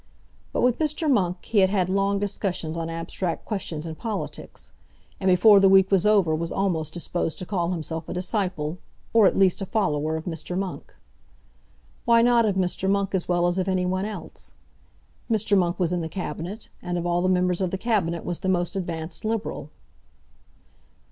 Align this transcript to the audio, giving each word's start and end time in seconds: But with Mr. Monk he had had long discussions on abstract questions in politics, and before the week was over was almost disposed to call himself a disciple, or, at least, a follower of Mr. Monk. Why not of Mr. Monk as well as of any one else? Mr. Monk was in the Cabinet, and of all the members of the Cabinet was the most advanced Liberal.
But 0.51 0.61
with 0.61 0.79
Mr. 0.79 1.07
Monk 1.07 1.37
he 1.45 1.59
had 1.59 1.69
had 1.69 1.87
long 1.87 2.17
discussions 2.17 2.75
on 2.75 2.89
abstract 2.89 3.45
questions 3.45 3.85
in 3.85 3.93
politics, 3.93 4.71
and 5.19 5.27
before 5.29 5.59
the 5.59 5.69
week 5.69 5.91
was 5.91 6.07
over 6.07 6.33
was 6.33 6.51
almost 6.51 6.91
disposed 6.91 7.37
to 7.37 7.45
call 7.45 7.69
himself 7.69 8.09
a 8.09 8.13
disciple, 8.15 8.79
or, 9.13 9.27
at 9.27 9.37
least, 9.37 9.61
a 9.61 9.65
follower 9.67 10.15
of 10.15 10.25
Mr. 10.25 10.57
Monk. 10.57 10.95
Why 12.03 12.23
not 12.23 12.47
of 12.47 12.55
Mr. 12.55 12.89
Monk 12.89 13.13
as 13.13 13.27
well 13.27 13.45
as 13.45 13.59
of 13.59 13.67
any 13.67 13.85
one 13.85 14.05
else? 14.05 14.53
Mr. 15.29 15.55
Monk 15.55 15.79
was 15.79 15.93
in 15.93 16.01
the 16.01 16.09
Cabinet, 16.09 16.69
and 16.81 16.97
of 16.97 17.05
all 17.05 17.21
the 17.21 17.29
members 17.29 17.61
of 17.61 17.69
the 17.69 17.77
Cabinet 17.77 18.25
was 18.25 18.39
the 18.39 18.49
most 18.49 18.75
advanced 18.75 19.23
Liberal. 19.23 19.69